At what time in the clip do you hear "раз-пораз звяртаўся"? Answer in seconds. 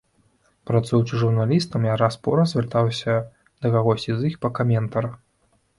2.03-3.13